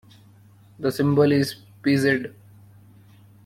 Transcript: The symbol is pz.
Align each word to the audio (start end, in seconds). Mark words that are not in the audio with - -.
The 0.79 0.91
symbol 0.91 1.31
is 1.31 1.57
pz. 1.83 2.33